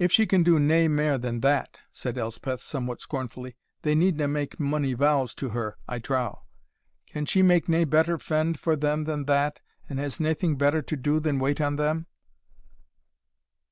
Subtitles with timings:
[0.00, 4.58] "If she can do nae mair than that," said Elspeth, somewhat scornfully, "they needna make
[4.58, 6.40] mony vows to her, I trow.
[7.06, 10.96] Can she make nae better fend for them than that, and has naething better to
[10.96, 12.08] do than wait on them?"